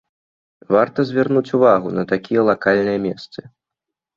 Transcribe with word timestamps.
Варта 0.75 1.03
звярнуць 1.09 1.53
увагу 1.57 1.93
на 1.99 2.07
такія 2.13 2.41
лакальныя 2.51 2.99
месцы. 3.07 3.39